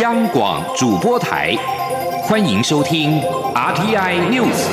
[0.00, 1.56] 央广主播台，
[2.22, 3.20] 欢迎收听
[3.52, 4.68] RTI News。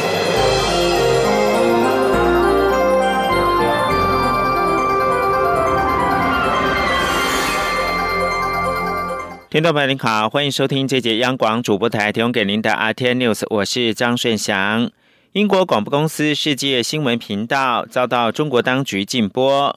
[9.50, 14.92] 听众朋友您好，欢迎收听这节央广主播台提供给您的 RTI News，我是张顺祥。
[15.32, 19.76] 英国广播公司世界新闻频道遭到中国当局禁播。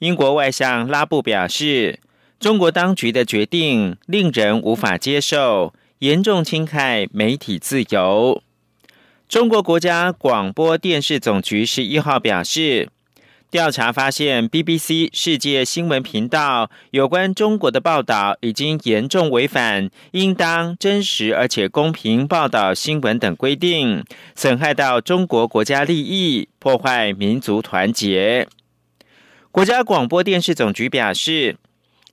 [0.00, 2.00] 英国外相拉布表示，
[2.40, 8.40] 中国当局的决定令人无法接受，严重侵害媒体自由。
[9.28, 12.88] 中国国家广播电视总局十一号表示。
[13.50, 24.04] 调查发现，BBC 世界新闻频道有关中国的报道已经严重违反应当真实而且公平报道新闻等规定，
[24.36, 28.46] 损害到中国国家利益，破坏民族团结。
[29.50, 31.56] 国家广播电视总局表示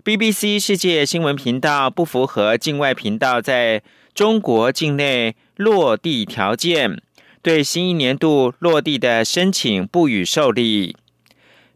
[0.06, 3.82] ，BBC 世界新闻频道不符合境外频道在
[4.14, 7.02] 中国境内落地条件，
[7.42, 10.96] 对新一年度落地的申请不予受理。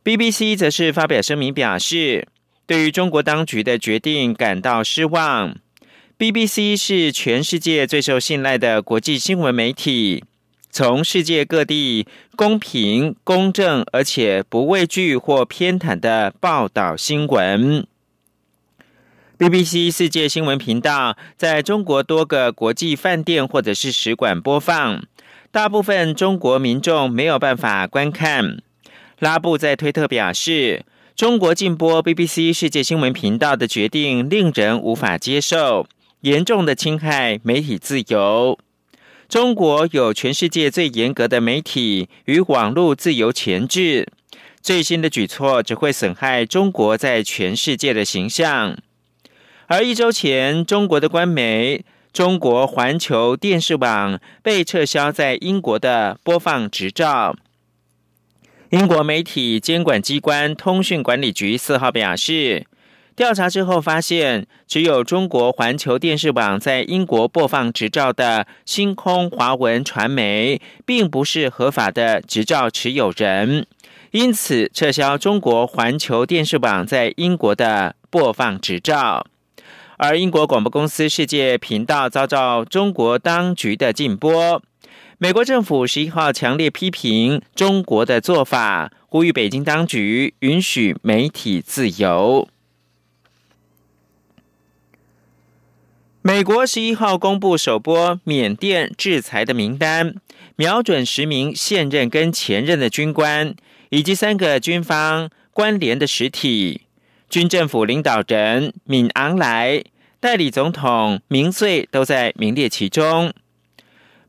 [0.03, 2.27] BBC 则是发表声明表示，
[2.67, 5.55] 对于中国当局的决定感到失望。
[6.19, 10.23] BBC 是全世界最受信赖的国际新闻媒体，
[10.69, 12.05] 从世界各地
[12.35, 17.87] 公平、公正而且不畏惧或偏袒的报道新闻。
[19.39, 25.01] BBC 世界新闻频道在中国多个国际饭店或者是使馆播放，
[25.49, 28.61] 大部分中国民众没有办法观看。
[29.19, 30.83] 拉布在推特表示，
[31.15, 35.87] 中国禁播 BBC 世界新闻频道的决定令人无法接受，
[36.19, 38.59] 严重的侵害媒体自由。
[39.29, 44.05] 中国有全世界最严格的媒体与网络自由前置，
[44.61, 48.77] 最新的举措只会损害中国在全世界的形象。
[49.71, 57.35] 而一周前，中国的官媒中国环球电视网被撤销在英国的播放执照。
[58.71, 62.65] 英国媒体监管机关通讯管理局四号表示，
[63.15, 73.67] 调查之后发现，只有中国环球电视网在英国播放执照的星空华文传媒，并不是合法的执照持有人，
[74.09, 79.27] 因此撤销中国环球电视网在英国的播放执照。
[80.01, 84.63] 而英国广播公司世界频道遭到中国当局的禁播。
[85.17, 92.47] 美国政府十一号强烈批评中国的做法，呼吁北京当局允许媒体自由。
[96.21, 100.15] 美国十一号公布首波缅甸制裁的名单，
[100.55, 103.53] 瞄准十名现任跟前任的军官，
[103.89, 106.83] 以及三个军方关联的实体。
[107.29, 109.83] 军政府领导人敏昂莱、
[110.19, 113.31] 代理总统明穗都在名列其中。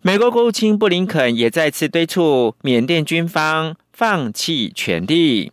[0.02, 5.50] 美国国务卿布林肯也再次敦促缅甸军方放弃权力。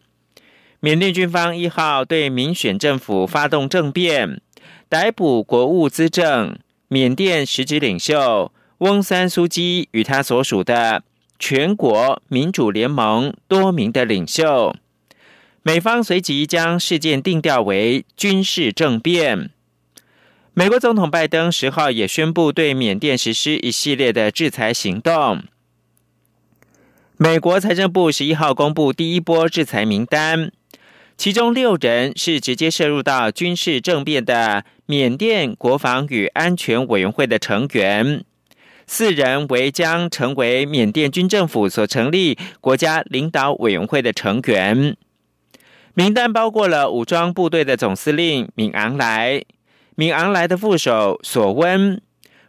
[0.81, 4.41] 缅甸军方一号对民选政府发动政变，
[4.89, 6.57] 逮捕国务资政、
[6.89, 11.01] 缅甸实职领袖翁三苏基与他所属的
[11.39, 14.75] 全国民主联盟多名的领袖。
[15.63, 19.51] 美方随即将事件定调为军事政变。
[20.53, 25.43] 美国总统拜登十号也宣布对缅甸实施一系列的制裁行动。
[27.17, 30.51] 美国财政部十一号公布第一波制裁名单，
[31.17, 38.23] 其中六人是直接涉入到军事政变的缅甸国防与安全委员会的成员，
[38.85, 44.95] 四人为将成为缅甸军政府所成立国家领导委员会的成员。
[45.97, 49.41] 名单包括了武装部队的总司令敏昂莱。
[49.95, 51.99] 敏昂莱的副手索温，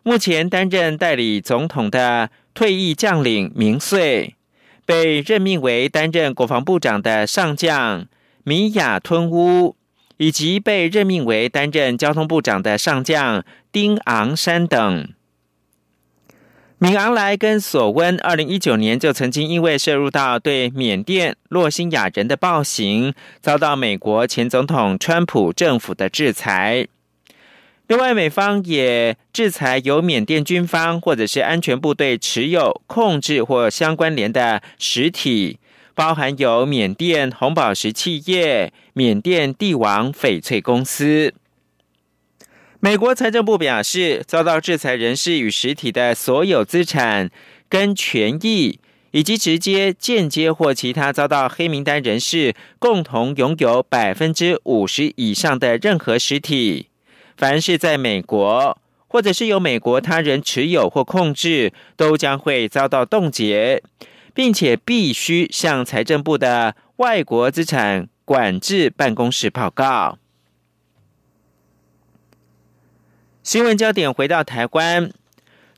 [0.03, 4.35] 目前担任代理总统的退役将领明穗，
[4.85, 8.07] 被任命为担任国防部长的上将
[8.45, 9.77] 米亚吞乌，
[10.19, 13.43] 以及被任命为担任交通部长的上将
[13.73, 15.09] 丁昂山等。
[16.81, 26.87] 敏昂莱跟索温，二零一九年就曾经因为涉入到对缅甸洛辛亚人的暴行，遭到美国前总统川普政府的制裁。
[27.89, 35.59] 另外，美方也制裁由缅甸军方或者是安全部队持有、控制或相关联的实体，
[35.97, 41.35] 包含有缅甸红宝石企业、缅甸帝王翡翠公司。
[42.81, 47.29] 美国财政部表示，遭到制裁人士与实体的所有资产
[47.69, 48.79] 跟权益，
[49.11, 56.87] 以及直接、间接或其他遭到黑名单人士共同拥有百分之五十以上的任何实体。
[57.37, 58.79] 凡是在美国
[59.09, 63.83] 或者是由美国他人持有或控制，都将会遭到冻结，
[64.33, 70.19] 并且必须向财政部的外国资产管制办公室报告。
[73.49, 75.11] 新闻焦点回到台湾。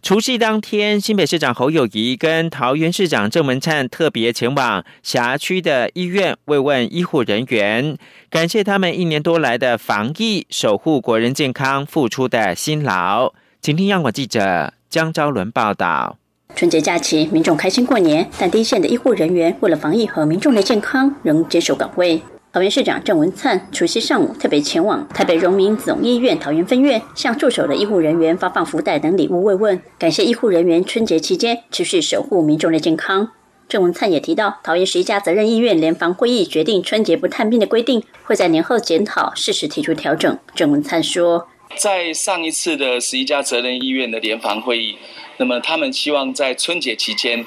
[0.02, 7.96] 除夕当天，新北市长侯友谊跟桃园市长郑文灿特别前往辖区的医院慰问医护人员，
[8.28, 13.32] 感谢他们一年多来的防疫守护国人健康付出的辛劳。
[13.62, 16.18] 请听央广记者江昭伦报道。
[16.56, 22.20] 春节假期，民众开心过年，但第一线的医护人员为了防疫和民众的健康，仍坚守岗位。
[22.52, 33.30] 桃园市长郑文灿除夕上午特别前往台北荣民总医院桃园分院，向驻守的医护人员发放福袋等礼物慰问，感谢医护人员春节期间持续守护民众的健康。
[33.68, 40.36] 郑文灿也提到，桃园十一家责任医院联防会议决定春节不探病的规定，会在年后检讨，适时提出调整。
[40.52, 44.96] 郑文灿说，在上一次的十一家责任医院的联防会议，
[45.36, 47.46] 那么他们希望在春节期间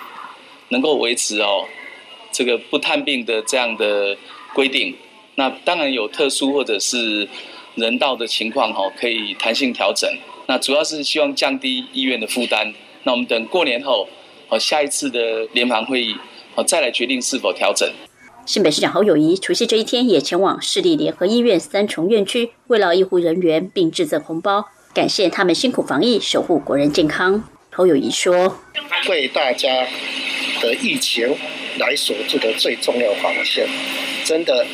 [0.70, 1.66] 能够维持哦
[2.32, 4.16] 这个不探病的这样的。
[4.54, 4.96] 规定，
[5.36, 7.28] 那当然有特殊或者是
[7.76, 10.10] 人道的情况哈，可以弹性调整。
[10.48, 12.74] 那主要是希望降低医院的负担。
[13.04, 14.08] 那我们等过年后，
[14.50, 16.16] 哦下一次的联防会议，
[16.56, 17.90] 哦再来决定是否调整。
[18.46, 27.44] 新北市长侯友谊除夕这一天也前往市立联合医院三重院区，慰劳医护人员，并致赠红包，感谢他们辛苦防疫，守护国人健康。
[27.72, 28.60] 侯友谊说
[29.10, 29.88] ：“为大家
[30.62, 31.36] 的疫情
[31.78, 33.68] 来守住的最重要防线。”
[34.26, 34.66] 真的，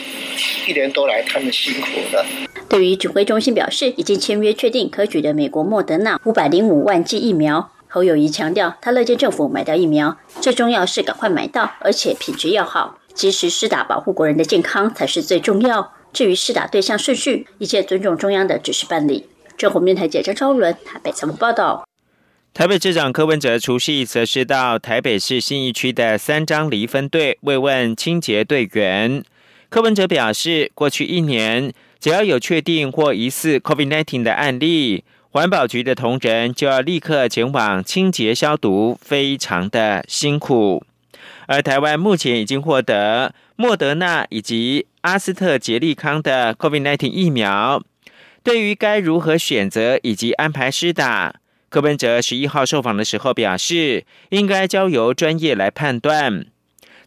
[0.68, 2.26] 一年多来他们辛苦了。
[2.68, 15.94] 对于指挥中心表示已经签约确定可取的美国莫德纳五百零五万剂疫苗，侯友谊强调，他乐见政府买到疫苗，最重要是赶快买到，而且品质要好，及时施打，保护国人的健康才是最重要。
[16.14, 19.28] 至于施打对象顺序，一切尊重中央的指示办理。
[19.58, 21.89] 中国面台记者张超伦台北采访报道。
[22.60, 29.24] 台北市长柯文哲除夕则是到台北市信义区的三张离分队慰问清洁队员。
[29.70, 31.72] 柯文哲表示，过去一年，
[32.02, 40.84] 只要有确定或疑似 COVID-19 的案例，环保局的同仁就要立刻前往清洁消毒，非常的辛苦。
[41.48, 47.82] 而台湾目前已经获得莫德纳以及阿斯特捷利康的 COVID-19 疫苗，
[48.44, 51.36] 对于该如何选择以及安排施打，
[51.70, 56.46] 柯文哲十一号受访的时候表示，应该交由专业来判断。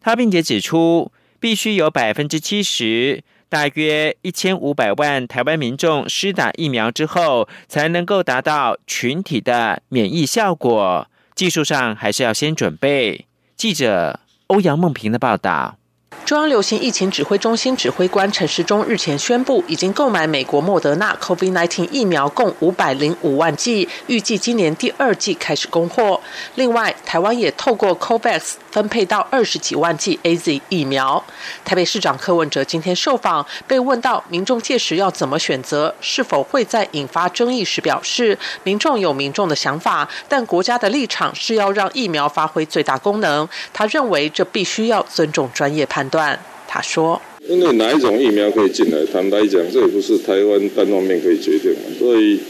[0.01, 1.13] 他并且指出。
[1.43, 11.09] 必须有百分之七十，大约一千五百万台湾民众施打疫苗之后，才能够达到群体的免疫效果。
[11.35, 13.27] 技术上还是要先准备。
[13.57, 15.77] 记者欧阳梦平的报道。
[16.25, 26.19] 中央流行疫情指挥中心指挥官陈时中日前宣布，已经购买美国莫德纳 COVID-19 疫苗共五百零五万剂，预计今年第二季开始供货。
[26.55, 31.23] 另外，台湾也透过 COVAX 分配到二十几万剂 AZ 疫苗。
[31.65, 43.47] 台北市长柯文哲今天受访，被问到民众届时要怎么选择，是否会在引发争议时，表示民众有民众的想法，但国家的立场是要让疫苗发挥最大功能。
[43.75, 46.02] 他认为这必须要尊重专业判。
[46.03, 51.97] 判断他说：“因为哪一种疫苗可以进来，坦白讲，这也不是台湾单方面可以决定的。
[51.97, 52.41] 所以，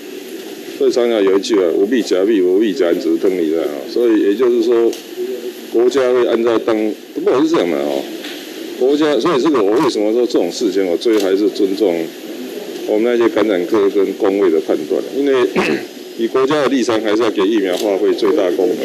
[0.78, 3.68] 所以常常有一句啊，无必假币，无必假银，只是坑你的啊。
[3.90, 4.90] 所以也就是说，
[5.70, 6.74] 国家会按照当，
[7.14, 8.02] 不过是这样的哦。
[8.78, 11.94] 国家，所以这个我为什么说这种事情，我最还是尊重
[12.86, 15.46] 我们那些感染科跟工位的判断，因为
[16.16, 18.76] 以国家的立场，还是要给疫苗发挥最大功能。”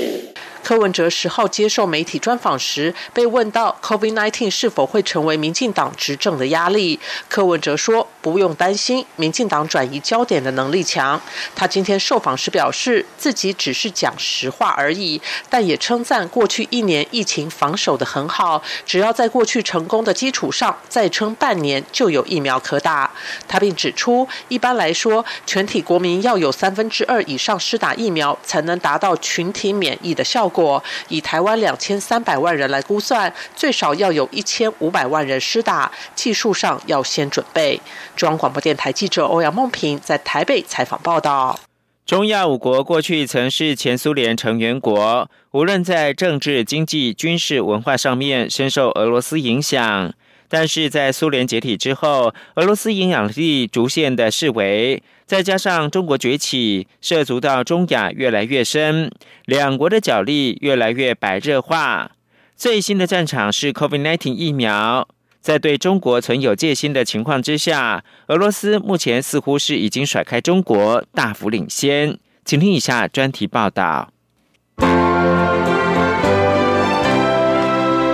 [0.67, 11.21] 柯文哲十号接受媒体专访时，被问到 COVID-19 是否会成为民进党执政的压力，柯文哲说不用担心，民进党转移焦点的能力强。
[11.55, 23.09] 他今天受访时表示，自己只是讲实话而已，但也称赞过去一年疫情防守的很好，只要在过去成功的基础上再撑半年，就有疫苗可打。
[23.47, 30.56] 他并指出，一般来说，全体国民要有三分之二以上施打疫苗，才能达到群体免疫的效果。
[30.57, 37.79] 果以台湾两千三百万人来估算，最少要有一千五百万人施打，技术上要先准备。
[38.15, 41.59] 中央广播电台记者欧阳梦平在台北采访报道。
[42.07, 50.11] 中亚五国过去曾是前苏联成员国，无论在政治、经济、军事、文化上面深受俄罗斯影响。
[50.49, 55.03] 但是在苏联解体之后，俄罗斯影响力逐渐的式微。
[55.27, 59.11] 再加上中国崛起，涉足到中亚越来越深，
[59.43, 62.11] 两国的角力越来越白热化。
[62.55, 65.05] 最新的战场是 COVID-19 疫苗。
[65.41, 72.17] 在对中国存有戒心的情况之下，俄罗斯目前似乎是已经甩开中国，大幅领先。
[72.45, 74.09] 请听以下专题报道。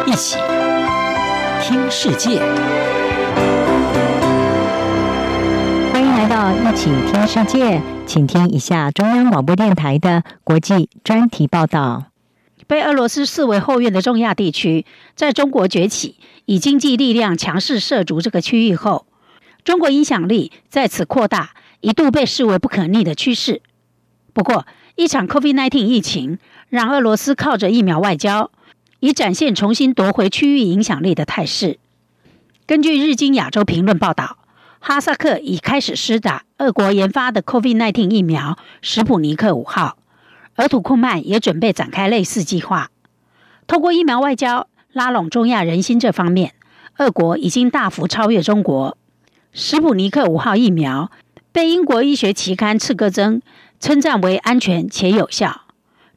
[0.07, 0.37] 一起
[1.61, 2.41] 听世界，
[6.23, 12.05] 来到一起听世界，请听一下中央广播电台的国际专题报道。
[12.65, 14.85] 被俄罗斯视为后院的中亚地区，
[15.17, 16.15] 在中国崛起，
[16.45, 19.05] 以经济力量强势涉足这个区域后，
[19.65, 23.61] 中国影响力在此扩大，一度被视为不可逆的趋势。
[24.31, 24.65] 不过，
[24.95, 26.39] 一场 COVID-19 疫情
[26.69, 28.49] 让俄罗斯靠着疫苗外交，
[29.01, 31.79] 以展现重新夺回区域影响力的态势。
[32.65, 34.37] 根据日经亚洲评论报道，
[34.85, 39.97] 哈萨克已开始施打俄国研发的 COVID-19 疫苗“史普尼克五号”。
[40.55, 42.91] 而土库曼也准备展开类似计划，
[43.65, 45.97] 透过疫苗外交拉拢中亚人心。
[45.97, 46.53] 这方面，
[46.97, 48.97] 俄国已经大幅超越中国。
[49.53, 51.09] 史普尼克五号疫苗
[51.53, 53.41] 被英国医学期刊《刺格针》
[53.79, 55.61] 称赞为安全且有效。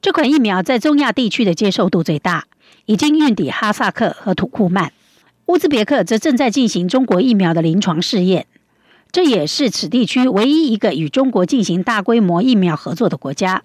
[0.03, 2.47] 这款疫苗在中亚地区的接受度最大，
[2.87, 4.93] 已经运抵哈萨克和土库曼。
[5.47, 8.49] 乌兹别克则正在进行中国疫苗的临床试验，
[9.17, 13.63] 这也是此地区唯一一个与中国进行大规模疫苗合作的国家。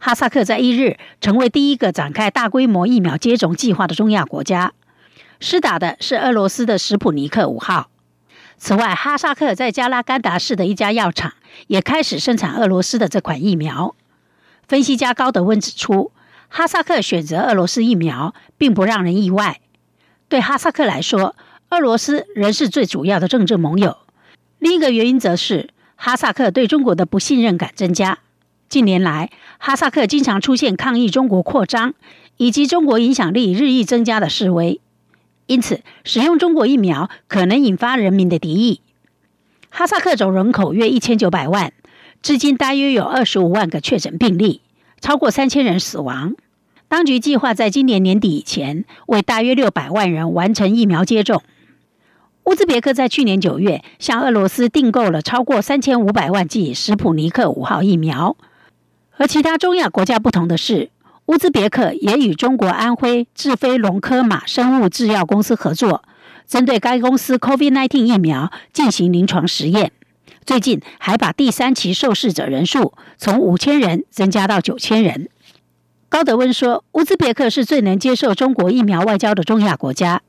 [0.00, 4.72] 哈萨克在一日成为第一个展开大规模疫苗接种计划的中亚国家，
[5.38, 7.90] 施打的是俄罗斯的史普尼克五号。
[8.58, 11.34] 此外，哈萨克在加拉干达市的一家药厂
[11.68, 13.94] 也开始生产俄罗斯的这款疫苗。
[14.66, 16.10] 分析家高德温指出，
[16.48, 19.60] 哈萨克选择俄罗斯疫苗并不让人意外。
[20.28, 21.36] 对哈萨克来说，
[21.68, 23.98] 俄罗斯仍是最主要的政治盟友。
[24.60, 28.18] 另一个原因则是哈萨克对中国的不信任感增加。
[28.68, 31.94] 近年来，哈萨克经常出现抗议中国扩张
[32.36, 34.78] 以及中国影响力日益增加的示威，
[35.46, 38.82] 因此使用中国疫苗可能引发人民的敌意。
[39.70, 41.72] 哈萨克总人口约一千九百万，
[42.20, 44.60] 至今大约有二十五万个确诊病例，
[45.00, 46.34] 超过三千人死亡。
[46.86, 51.42] 当局计划在今年年底以前为大约六百万人完成疫苗接种。
[52.50, 58.36] 乌兹别克在去年九月向俄罗斯订购了超过三千五百万剂史普尼克五号疫苗。
[59.08, 60.90] 和其他中亚国家不同的是，
[61.26, 66.02] 乌兹别克也与中国安徽智飞龙科马生物制药公司合作，
[66.44, 69.92] 针对该公司 COVID-19 疫苗进行临床实验。
[70.44, 75.28] 最近还把第三期受试者人数从五千人增加到九千人。
[76.08, 80.22] 高德温说，乌兹别克是最能接受中国疫苗外交的中亚国家。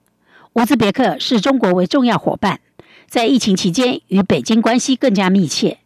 [0.54, 2.60] 乌兹别克视中国为重要伙伴，
[3.08, 5.78] 在疫情期间与北京关系更加密切。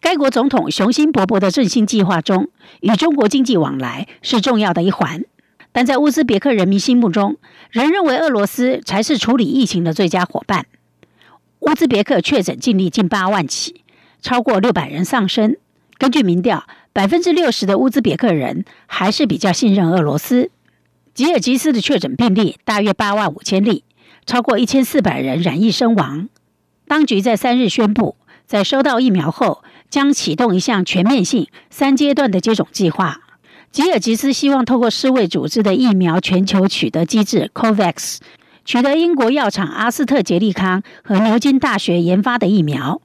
[0.00, 2.48] 该国总统雄心勃勃的振兴计划中，
[2.82, 5.24] 与中国经济往来是重要的一环。
[5.72, 7.36] 但在乌兹别克人民心目中，
[7.72, 10.66] 仍认为俄罗斯才是处理疫情的最佳伙伴。
[11.60, 13.82] 乌兹别克确诊病例近八万起，
[14.22, 15.56] 超过六百人丧生。
[15.98, 20.52] 根据民调，百分之六十的乌兹别克人还是比较信任俄罗斯。
[21.12, 23.82] 吉尔吉斯的确诊病例大约八万五千例，
[24.26, 26.28] 超过一千四百人染疫身亡。
[26.86, 29.62] 当局在三日宣布，在收到疫苗后。
[29.88, 33.20] 将启动一项全面性三阶段的接种计划。
[33.70, 38.18] 吉尔吉斯希望透过世卫组织的疫苗全球取得机制 （COVAX）
[38.64, 43.00] 取得英国药厂阿斯特捷利康和牛津大学研发的疫苗。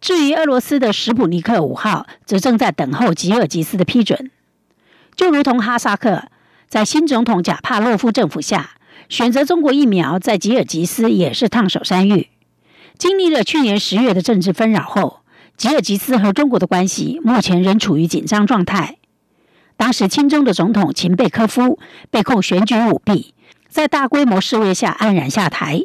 [0.00, 4.30] 至于俄罗斯的史普尼克五号，则正在等候吉尔吉斯的批准。
[5.14, 6.24] 就如同哈萨克，
[6.66, 8.70] 在新总统贾帕洛夫政府下，
[9.12, 12.30] 选择中国疫苗在吉尔吉斯也是烫手山芋。
[12.96, 15.18] 经历了去年十月的政治纷扰后。
[15.58, 18.96] 吉尔吉斯和中国的关系目前仍处于紧张状态。
[19.76, 21.78] 当时亲中的总统秦贝科夫
[22.10, 23.34] 被控选举舞弊，
[23.68, 25.82] 在大规模示威下黯然下台。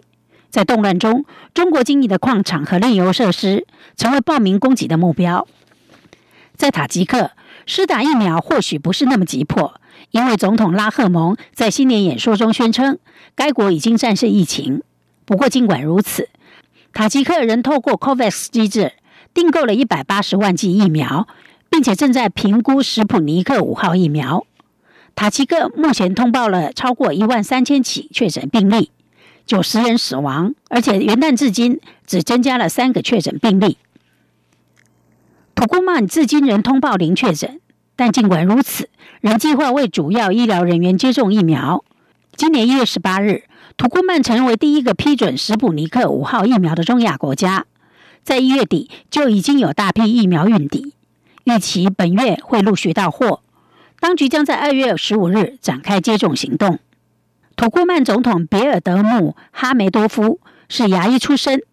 [0.49, 3.67] 在动乱中，中国经营的矿场和炼油设施
[3.97, 5.45] 成为暴民攻击的目标。
[6.55, 7.31] 在塔吉克，
[7.67, 12.97] 施打疫苗或许不是那么急迫，因为总统拉赫蒙在新年演说中宣称，
[13.35, 14.81] 该国已经战胜疫情。
[15.25, 16.29] 不过，尽管如此，
[16.93, 18.93] 塔吉克仍透过 COVAX 机制。
[19.33, 21.27] 订购了一百八十万剂疫苗，
[21.69, 24.47] 并且正在评估史普尼克五号疫苗。
[25.13, 28.89] 塔吉克目前通报了超过一万三千起确诊病例，
[29.45, 33.77] 九十人死亡，而且元旦至今只增加了三个确诊病例。
[35.57, 37.59] 土库曼至今仍通报零确诊，
[37.95, 38.89] 但尽管如此，
[39.21, 41.83] 仍计划为主要医疗人员接种疫苗。
[42.35, 43.41] 今年一月十八日，
[43.75, 47.65] 土库曼成为第一个批准史普尼克五号疫苗的中亚国家。
[48.23, 50.93] 在一月底就已经有大批疫苗运抵，
[51.45, 53.41] 预期本月会陆续到货。
[53.99, 56.77] 当局将在二月十五日展开接种行动。
[57.55, 61.63] 土库曼总统别尔德穆哈梅多夫是牙医出身，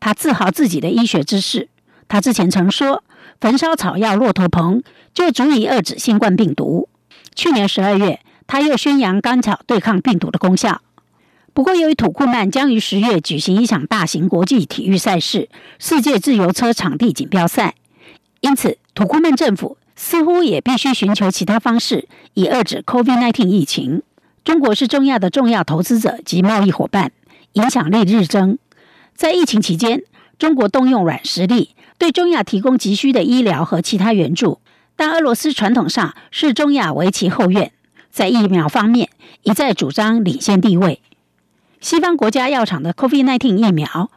[0.00, 1.68] 他自豪自己的医学知识。
[2.08, 3.02] 他之前曾说，
[3.40, 6.88] 焚烧草药骆驼棚就足以遏制新冠病毒。
[7.34, 10.80] 去年十二月，他又宣扬甘草对抗病毒的功效。
[11.52, 15.48] 不过，由于土库曼将于十月举行一场大型国际体育赛事——
[15.78, 17.76] 世界自由车场地锦标赛，
[18.40, 24.02] 因此土库曼政府似乎也必须寻求其他方式以遏制 COVID-19 疫情。
[24.44, 27.12] 中国是中亚的重要投资者及贸易伙伴，
[27.52, 28.58] 影响力日增。
[29.14, 30.02] 在疫情期间，
[30.38, 34.60] 中国动用软实力对中亚提供急需的医疗和其他援助。
[34.96, 37.72] 但俄罗斯传统上视中亚为其后院，
[38.10, 39.08] 在疫苗方面
[39.42, 41.00] 一再主张领先地位。
[41.80, 44.10] 西方国家药厂的 COVID-19 疫苗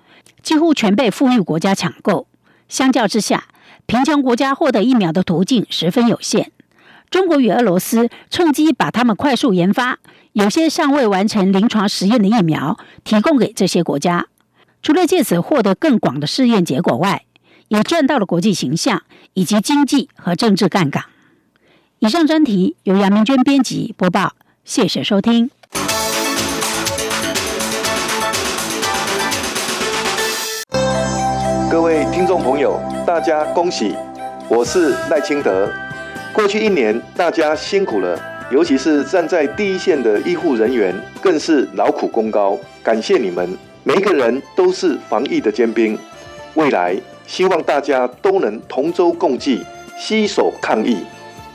[0.43, 2.27] 几乎全被富裕国家抢购，
[2.69, 3.46] 相较之下，
[3.88, 6.51] 贫穷国家获得疫苗的途径十分有限。
[7.10, 9.98] 中国与俄罗斯趁机把他们快速研发、
[10.34, 14.27] 有些尚未完成临床实验的疫苗提供给这些国家，
[14.84, 17.24] 除了借此获得更广的试验结果外，
[17.69, 21.03] 也赚到了国际形象以及经济和政治杠杆。
[22.00, 24.33] 以上专题由杨明娟编辑播报，
[24.63, 25.50] 谢谢收听。
[31.69, 33.93] 各位听众朋友，大家恭喜！
[34.50, 35.69] 我是赖清德。
[36.33, 38.17] 过去一年，大家辛苦了，
[38.50, 42.57] 尤其是站在第一线的医护人员，更是劳苦功高。
[42.81, 45.97] 感谢你们，每一个人都是防疫的尖兵。
[46.53, 46.95] 未来，
[47.27, 49.62] 希望大家都能同舟共济，
[50.00, 50.98] 携手抗疫。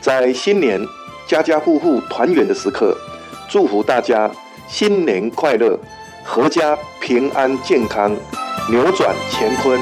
[0.03, 0.79] 在新年
[1.27, 2.95] 家家户户团圆的时刻，
[3.49, 4.31] 祝福大家
[4.69, 5.79] 新年快乐，
[6.27, 8.15] 阖家平安健康，
[8.71, 9.81] 扭转乾坤。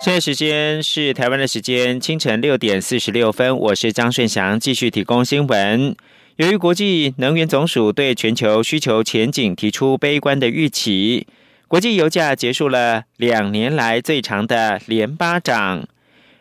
[0.00, 3.58] 现在时间是台湾的时间，清晨六点四十六分。
[3.58, 5.96] 我是张顺祥，继续提供新闻。
[6.36, 11.28] 由于国际能源总署对全球需求前景提出悲观的预期，
[11.68, 15.86] 国际油价结束了两年来最长的连八涨。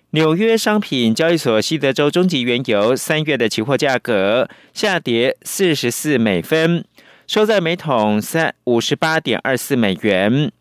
[0.09, 6.83] 纽约商品交易所西德州中级原油三月的期货价格下跌四十四美分，
[7.27, 10.51] 收在每桶三五十八点二四美元。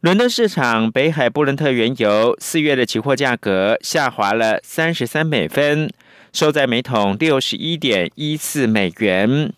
[0.00, 5.88] 伦敦市场北海布伦特原油四月的期货价格下滑了三十三美分，
[6.34, 9.52] 收在每桶六十一点一四美元。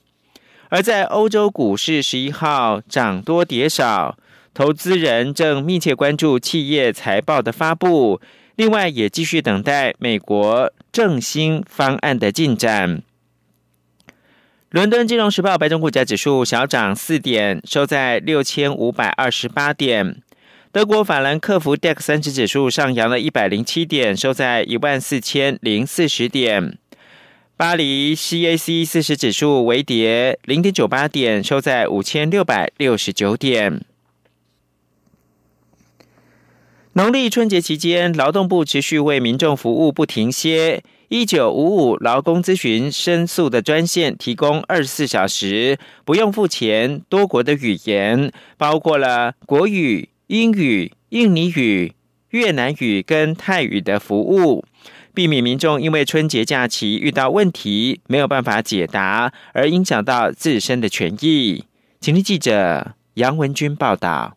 [0.69, 4.19] 而在欧洲股市，十一号涨多跌少，
[4.53, 8.21] 投资人正密切关注企业财报的发布，
[8.57, 13.03] 另外也继续等待美国振兴方案的进展。
[14.69, 20.21] 伦敦金融时报白种股价指数小涨四点，收在六千五百二十八点。
[20.77, 26.77] 德国法兰克福 DAX 三十指数上扬了一百零七点，收在一万四千零四十点。
[27.57, 33.87] 巴黎 CAC 四十指数微跌零点九八点，收在五千六百六十九点。
[36.93, 40.85] 农历春节期间，劳动部持续为民众服务不停歇。
[41.09, 50.11] 一九五五劳工咨询申诉的专线提供二十四小时不用付钱多国的语言，包括了国语。
[50.29, 51.93] 英语、印尼语、
[52.31, 54.65] 越南语跟泰语的服务，
[55.15, 61.67] 避免民众因为春节假期遇到问题没有办法解答，而影响到自身的权益。
[62.01, 64.37] 请听记者杨文军报道。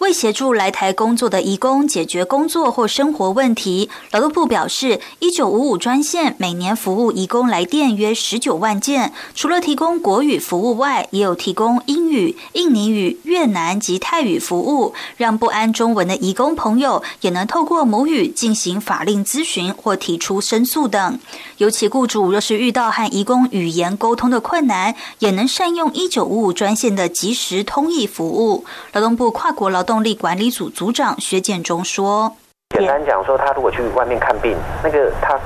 [0.00, 9.12] 为协助来台工作的移工解决工作或生活问题，劳动部表示，一九五五专线每年服务移工来电约十九万件。
[9.34, 21.18] 除了提供国语服务外，也有提供英语、印尼语、越南及泰语服务，让不安中文的移工朋友也能透过母语进行法令咨询或提出申诉等。
[21.58, 28.64] 尤其雇主若是遇到和移工语言沟通的困难，也能善用一九五五专线的即时通译服务。
[28.94, 32.36] 劳动部跨国劳力管理组组长薛建中说
[32.78, 35.36] ：“简单讲说，他如果去外面看病，那个他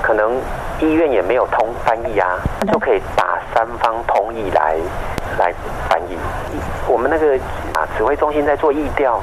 [0.00, 0.40] 可能
[0.80, 2.38] 医院也没有通翻译啊，
[2.72, 4.76] 就可以打三方通译来
[5.38, 5.52] 来
[5.88, 6.16] 翻译。
[6.86, 7.34] 我们那个
[7.74, 9.20] 啊指挥中心在做译调，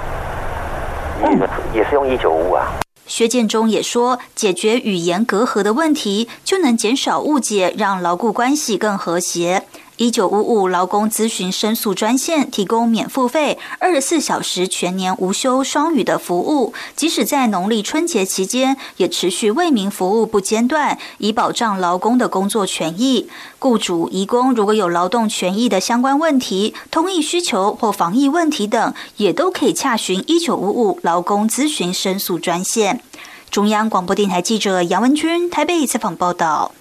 [1.24, 2.68] 也也是用一九五啊。”
[3.08, 9.64] 薛建中也说，解决语言隔阂的问题，就能减少误解，让牢固关系更和谐。
[9.98, 23.30] 一九五五劳工咨询申诉专线提供免付费、二十四小时全年无休双语的服务，即使在农历春节期间，也持续为民服务不间断，以保障劳工的工作权益。
[23.58, 33.02] 雇主、移工如果有劳动权益的相关问题、通译需求或防疫问题等，也都可以洽询一九五五劳工咨询申诉专线。
[33.50, 36.74] 中央广播电台记者杨文君台北采访报道。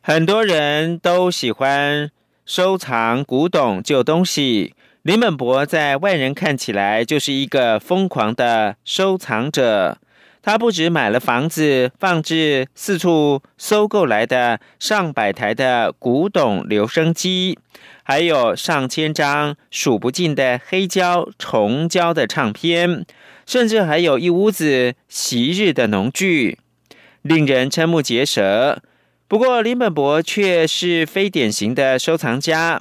[0.00, 2.10] 很多人都喜欢
[2.46, 4.72] 收藏古董旧东西。
[5.02, 9.98] 林本博在外人看起来就是一个疯狂的收藏者。
[10.42, 17.58] 他不止买了房子，放置四处搜购来的上百台的古董留声机，
[18.04, 23.04] 还有上千张数不尽的黑胶、重胶的唱片，
[23.44, 26.60] 甚至还有一屋子昔日的农具，
[27.22, 28.80] 令人瞠目结舌。
[29.28, 32.80] 不过，林本博却是非典型的收藏家，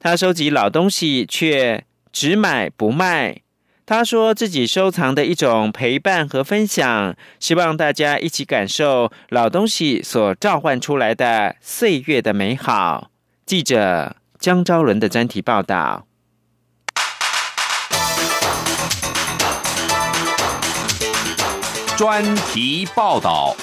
[0.00, 3.42] 他收集老东西却只买不卖。
[3.84, 13.10] 他说自己收藏的一种陪伴和分享，希望大家一起感受老东西所召唤出来的岁月的美好。
[13.44, 16.06] 记者江昭伦的专题报道。
[21.98, 23.54] 专题报道。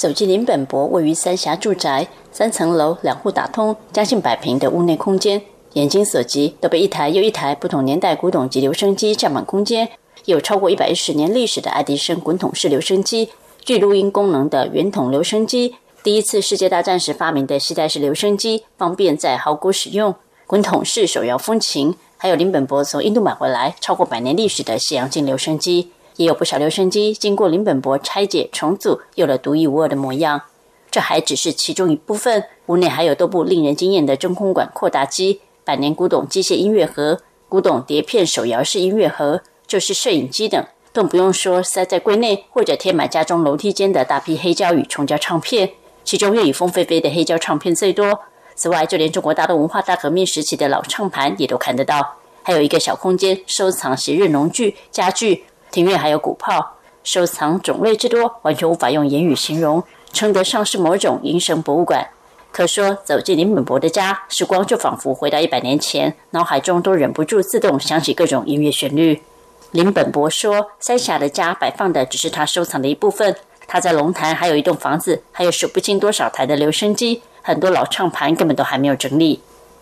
[0.00, 5.42] 走进林本博位于三峡住宅，三层楼，两户打通，将近百平的屋内空间。
[5.74, 9.86] 眼睛所及，都被一台又一台不同年代古董级留声机占满空间。
[10.24, 13.28] 有超过一百一十年历史的爱迪生滚筒式留声机，
[13.62, 20.14] 具录音功能的圆筒留声机，第一次世界大战时发明的携带式留声机，方便在壕谷使用。
[20.46, 30.42] 滚筒式手摇风琴，还有林本博从印度买回来超过百年历史的西洋镜留声机，也有不少留声机经过林本博拆解重组，有了独一无二的模样。
[30.90, 35.40] 这还只是其中一部分，屋内还有多部令人惊艳的真空管扩大机。
[35.64, 45.70] 百年古董机械音乐盒、古董碟片手摇式音乐盒，就是摄影机等，更不用说塞在柜内或者贴满家中楼梯间的大批黑胶与重胶唱片，
[46.04, 48.20] 其中又以凤飞飞的黑胶唱片最多。
[48.54, 52.16] 此外，就连中国大陆文化大革命时期的老唱盘也都看得到。
[52.42, 62.08] 还有一个小空间收藏昔日农具、家具，庭院还有鼓炮，收藏种类之多，完全无法用言语形容，称得上是某种银神博物馆。
[62.52, 69.22] 可说走进林本博的家，时光就仿佛回到一百年前，脑海中都忍不住自动响起各种音乐旋律。
[69.70, 73.36] 林本博说：“三峡的家摆放的只是他收藏的一部分，
[73.68, 79.40] 他在龙潭还有一栋房子，还有数不清多少台的留声机，很多老唱盘根本都还没有整理。”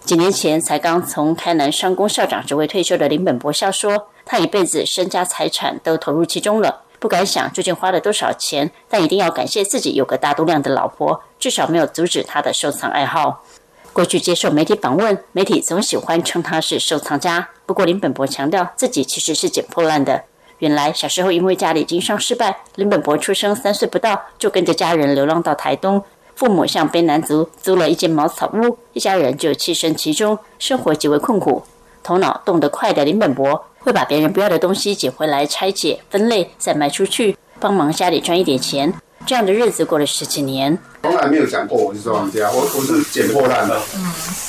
[0.09, 13.45] 几年前才刚从开南商工校长职位退休的林本博笑说：“他一辈子身家财产都投入其中了。”不敢想究竟花了多少钱，但一定要感谢自己有个大度量的老婆，至少没有阻止他的收藏爱好。
[13.93, 17.47] 过去接受媒体访问，媒体总喜欢称他是收藏家。
[17.67, 20.25] 不过林本博强调自己其实是捡破烂的。
[20.61, 26.03] 原来小时候因为家里经商失败，林本博出生三岁不到就跟着家人流浪到台东，
[26.39, 31.65] 父母向卑南族租了一间茅草屋，一家人就栖身其中，生活极为困苦。
[32.01, 33.65] 头脑动得快的林本博。
[33.81, 38.93] 会把别人不要的东西捡回来，拆解、分类，再卖出去，帮忙家里赚一点钱。
[39.29, 43.79] 这样的日子过了十几年，从来没有讲过我是收藏家，我我是捡破烂的，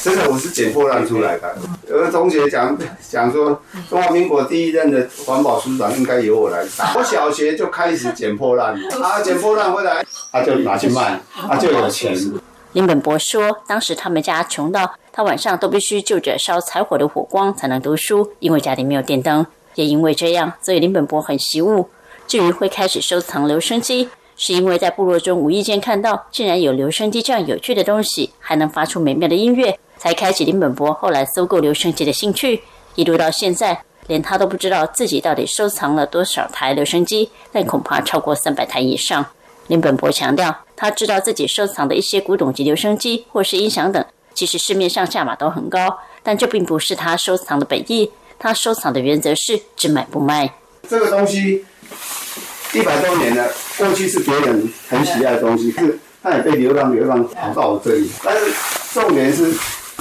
[0.01, 1.53] 真的我是捡破烂出来的。
[1.89, 2.77] 有个同学讲
[3.09, 6.93] 讲说，中华民国第一任的环保署长应该由我来打。
[6.95, 12.17] 我小学就开始捡破烂， 啊，捡破烂回来，他就拿去卖，他就有钱。
[12.71, 19.45] 林本博说，当时他们家穷到他晚上都必须就着烧柴火的火光才能读书，因为家里没有电灯。
[19.75, 21.89] 也因为这样，所以林本博很习物。
[22.27, 24.07] 至于会开始收藏留声机，
[24.39, 32.61] 是因为在部落中无意间看到，竟然有留声机这样有趣的东西，还能发出美妙的音乐，才开启林本博后来搜购留声机的兴趣。
[32.95, 39.25] 一路到现在，连他都不知道自己到底收藏了多少台留声机，但恐怕超过三百台以上。
[39.67, 40.55] 林本博强调。
[40.81, 48.09] 他知道自己收藏的一些古董级留声机或是音响等，其实市面上价码都很高，但这并不是他收藏的本意。
[48.39, 50.53] 他收藏的原则是只买不卖。
[50.87, 51.65] 这个东西
[52.73, 58.09] 一百多年了，过去是别人很喜爱的东西，是它也被流浪流浪跑到我这里。
[58.23, 58.53] 但是
[58.93, 59.53] 重点是，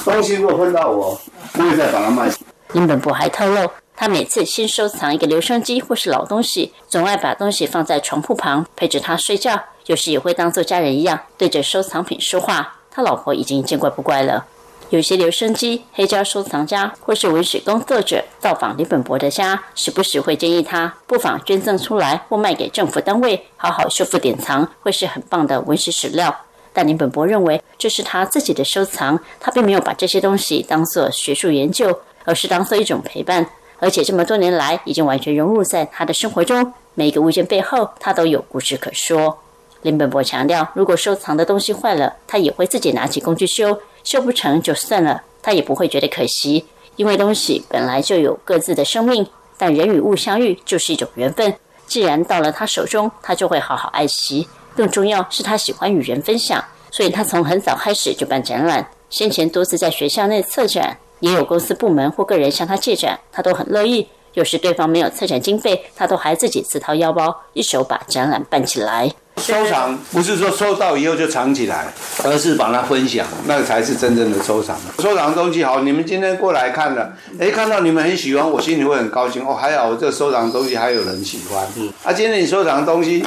[0.05, 1.19] 东西如果碰到我，
[1.53, 2.31] 不会再把它卖。
[2.73, 9.59] 林本博还透露，他每次新收藏一个留声机或是老东西，总爱把东西放在床铺旁陪着他睡觉。
[9.87, 12.75] 有时也会当做家人一样对着收藏品说话。
[12.91, 14.45] 他老婆已经见怪不怪了。
[14.91, 26.35] 有些留声机、黑胶收藏家或是文史工作者造访李本博的家，时不时会建议他不妨捐赠出来或卖给政府单位，好好修复典藏，会是很棒的文史史料。
[26.73, 33.47] 但林本博认为这是他自己的收藏，他并没有把这些东西当做学术研究，而是当做一种陪伴。
[33.81, 36.73] 而且这么多年来，已经完全融入在他的生活中。
[36.95, 39.39] 每一个物件背后，他都有故事可说。
[39.83, 46.65] 林本博强调，如果收藏的东西坏了，他也会自己拿起工具修，修不成就算了，他也不会觉得可惜，
[46.97, 49.27] 因为东西本来就有各自的生命。
[49.59, 51.55] 但人与物相遇就是一种缘分，
[51.87, 54.49] 既然到了他手中，他就会好好爱惜。
[54.75, 58.89] 更重要是他喜欢与人分享，所以他从很早开始就办展览。
[59.11, 64.09] 先前多次在学校内策展，也有公司部门或个人向他借展，他都很乐意。
[64.35, 69.11] 有时对方没有策展经费，他都还自己自掏腰包，一手把展览办起来。
[69.37, 71.93] 收藏不是说收到以后就藏起来，
[72.25, 74.77] 而是把它分享，那个才是真正的收藏。
[74.99, 79.55] 收藏的东西好，你们今天过来看了，哎，看到你们很喜欢，我心里会很高兴哦。
[79.55, 81.65] 还好我这收藏的东西还有人喜欢。
[81.77, 83.25] 嗯，啊，今天你收藏的东西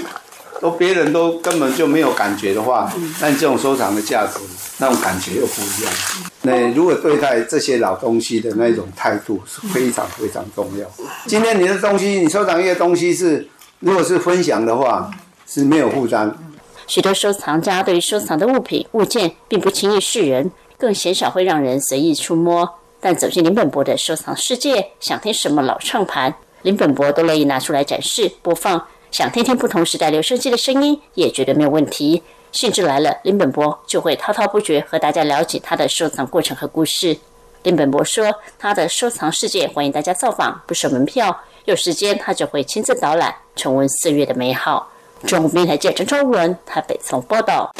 [0.59, 4.37] 都别人都根本就没有感觉的话，那你这种收藏的价值，
[4.79, 5.93] 那种感觉又不一样。
[6.43, 10.87] 那如果对待这些老东西的那种态度是非常非常重要。
[11.27, 13.47] 今天你的东西，你收藏一些东西是，
[13.79, 15.11] 如果是分享的话。
[15.53, 16.33] 是没有负担。
[16.87, 22.77] 许多收藏家对于收藏的物品物件并不轻易示人，更鲜少会让人随意触摸。
[23.01, 28.81] 但走进林本博的收藏世界，想听什么老唱盘，林本博都乐意拿出来展示播放。
[29.11, 32.23] 想听听不同时代留声机的声音，也绝对没有问题。
[32.51, 37.17] 兴致来了，林本博就会滔滔不绝和大家了解他的收藏过程和故事。
[37.63, 41.35] 林本博说，他的收藏世界欢迎大家造访，不收门票。
[41.65, 44.89] 有时间他就会亲自导览，重温岁月的美好。
[45.27, 47.71] 中国台记者张文台北从报道。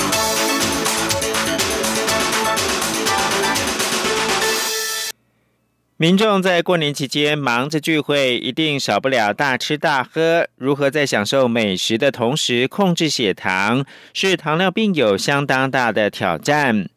[6.02, 10.48] 民众在过年期间忙着聚会，一定少不了大吃大喝。
[10.58, 16.90] 如何在享受美食的同时控制血糖，是糖尿病有相当大的挑战。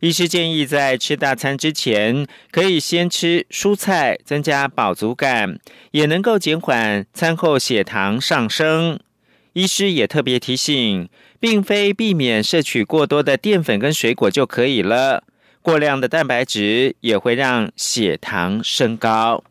[0.00, 5.58] 医师建议在吃大餐之前，可以先吃蔬菜，增加饱足感，
[5.92, 9.00] 也能够减缓餐后血糖上升。
[9.54, 11.08] 医师也特别提醒，
[11.40, 15.24] 并非避免摄取过多的淀粉跟水果就可以了，
[15.62, 19.44] 过量的蛋白质也会让血糖升高。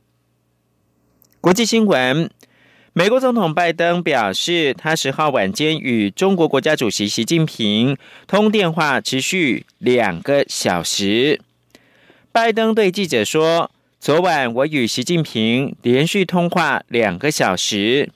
[1.42, 2.30] 国际新闻：
[2.94, 7.96] 美国总统拜登表示，他十号晚间与中国国家主席习近平
[8.28, 11.40] 通电话，持续两个小时。
[12.32, 18.10] 拜登对记者说：“昨晚我与习近平连续通话两个小时。”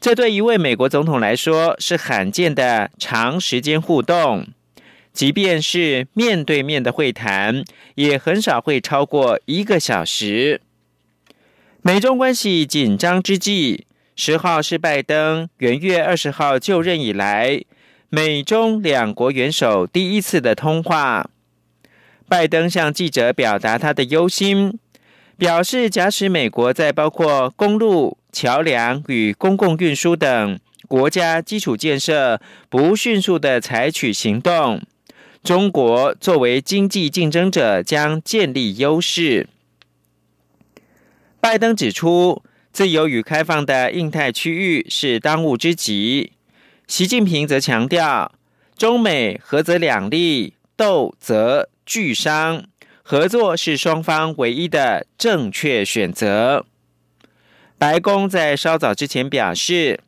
[0.00, 4.46] 这对一位美国总统来说是罕见的长时间互动，
[5.14, 10.60] 即便是面对面的会谈，也很少会超过一个小时。
[11.80, 17.62] 美中关系紧张之际，十号是拜登元月二十号就任以来，
[18.10, 21.30] 美中两国元首第一次的通话。
[22.28, 24.78] 拜登向记者表达他的忧心，
[25.38, 28.18] 表示假使美国在包括公路。
[28.34, 34.82] 桥梁与公共运输等国家基础建设不迅速的采取行动，
[35.44, 39.46] 中国作为经济竞争者将建立优势。
[41.38, 46.32] 拜登指出，自由与开放的印太区域是当务之急。
[46.86, 48.32] 习近平则强调，
[48.78, 52.64] 中美合则两利，斗则俱伤，
[53.02, 56.64] 合作是双方唯一的正确选择。
[57.76, 60.00] 白宫在稍早之前表示，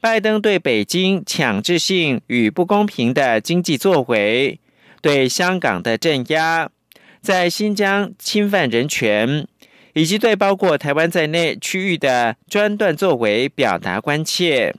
[0.00, 4.60] 拜登对北京强制性与不公平的经济作为、
[5.06, 6.68] 对香港的镇压、
[7.20, 9.46] 在新疆侵犯人权，
[9.92, 14.74] 以及对包括台湾在内区域的专断作为表达关切。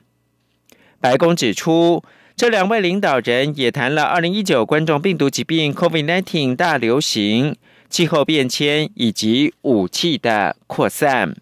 [0.99, 2.03] 白宫指出，
[2.35, 7.55] 这两位领导人也谈了二零一九冠状病毒疾病 （COVID-19） 大流行、
[7.89, 11.37] 气候变迁以及武器的扩散。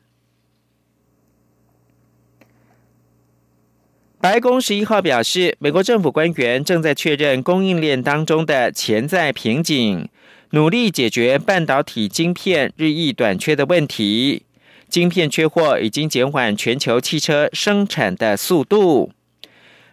[4.21, 10.10] 白宫十一号表示，美国政府官员正在确认供应链当中的潜在瓶颈，
[10.51, 14.43] 努力解决半导体晶片日益短缺的问题。
[14.88, 19.12] 晶片缺货已经减缓全球汽车生产的速度。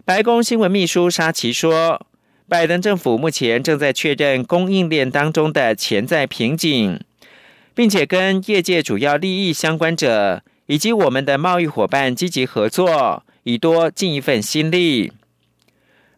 [0.04, 2.06] 白宫新闻秘书沙奇说，
[2.48, 7.00] 拜登政府目前正在确认供应链当中的潜在瓶颈，
[7.74, 13.24] 并且跟业界主要利益相关者以及我们的贸易伙伴积极合作。
[13.44, 15.12] 以多尽一份心力。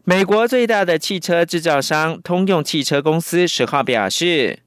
[0.05, 4.59] 美国最大的汽车制造商通用汽车公司十号表示，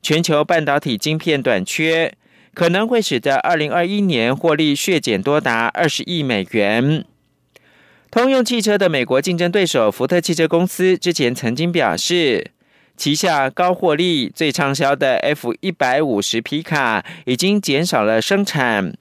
[0.00, 2.14] 全球半导体晶片短缺
[2.54, 7.04] 可能会使得二零二一年获利削减多达二十亿美元。
[8.08, 12.52] 通用汽车的美国竞争对手福特汽车公司之前曾经表示，
[12.96, 18.96] 旗下高获利、最畅销的 F 一百五十皮卡已经减少了生产。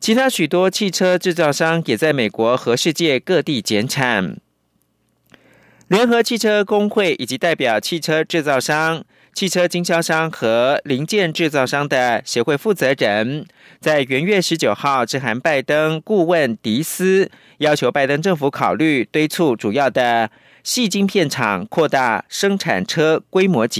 [0.00, 4.38] 其他许多汽车制造商也在美国和世界各地减产。
[5.88, 13.46] 联合汽车工会以及代表汽车制造商汽车经销商和零件制造商的协会负责人，
[13.80, 20.30] 在元月十九号致函拜登顾问迪斯，要求拜登政府考虑敦促主要的
[20.64, 23.76] 细晶片厂扩大生产车规模及